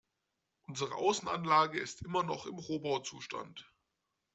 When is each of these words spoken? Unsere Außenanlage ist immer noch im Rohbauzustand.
Unsere 0.65 0.95
Außenanlage 0.95 1.79
ist 1.79 2.01
immer 2.01 2.23
noch 2.23 2.47
im 2.47 2.55
Rohbauzustand. 2.57 3.71